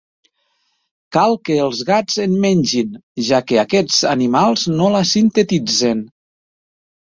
Cal 1.17 1.35
que 1.49 1.57
els 1.65 1.81
gats 1.89 2.15
en 2.23 2.33
mengin, 2.45 2.95
ja 3.27 3.43
que 3.53 3.61
aquests 3.65 3.99
animals 4.15 4.65
no 4.81 4.89
la 4.97 5.05
sintetitzen. 5.13 6.03